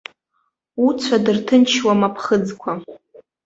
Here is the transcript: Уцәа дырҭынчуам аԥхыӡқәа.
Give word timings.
Уцәа 0.87 1.17
дырҭынчуам 1.23 2.01
аԥхыӡқәа. 2.07 2.71